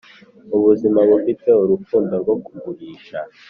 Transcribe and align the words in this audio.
ubuzima 0.55 0.99
bufite 1.11 1.49
urukundo 1.63 2.13
rwo 2.21 2.35
kugurisha, 2.45 3.17